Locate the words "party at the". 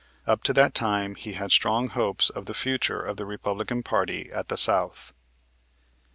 3.83-4.57